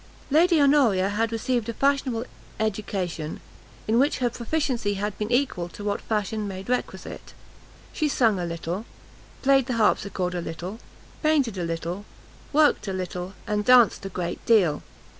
Lady 0.31 0.59
Honoria 0.59 1.09
had 1.09 1.31
received 1.31 1.69
a 1.69 1.75
fashionable 1.75 2.25
education, 2.59 3.39
in 3.87 3.99
which 3.99 4.17
her 4.17 4.31
proficiency 4.31 4.95
had 4.95 5.15
been 5.19 5.31
equal 5.31 5.69
to 5.69 5.83
what 5.83 6.01
fashion 6.01 6.47
made 6.47 6.67
requisite; 6.69 7.35
she 7.93 8.09
sung 8.09 8.39
a 8.39 8.45
little; 8.47 8.83
played 9.43 9.67
the 9.67 9.73
harpsichord 9.77 10.33
a 10.33 10.41
little, 10.41 10.79
painted 11.21 11.55
a 11.55 11.63
little, 11.63 12.03
worked 12.51 12.87
a 12.87 12.93
little, 12.93 13.33
and 13.45 13.63
danced 13.63 14.03
a 14.03 14.09
great 14.09 14.43
deal. 14.47 14.81